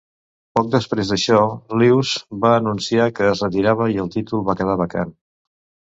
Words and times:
Poc 0.59 0.69
després 0.75 1.11
d'això, 1.11 1.41
Lews 1.81 2.15
va 2.45 2.53
anunciar 2.61 3.07
que 3.19 3.31
es 3.35 3.45
retirava 3.49 3.91
i 3.97 4.03
el 4.05 4.11
títol 4.17 4.45
va 4.49 4.57
quedar 4.63 4.79
vacant. 4.85 5.17